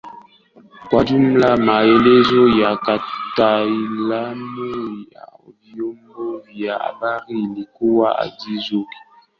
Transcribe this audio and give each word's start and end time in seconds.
Kwa 0.89 1.03
jumla 1.03 1.57
maelezo 1.57 2.47
ya 2.49 2.77
kitaalamu 2.77 5.05
ya 5.11 5.27
vyombo 5.61 6.37
vya 6.39 6.79
habari 6.79 7.39
ilikuwa 7.43 8.13
hadi 8.13 8.37
juzi 8.57 8.95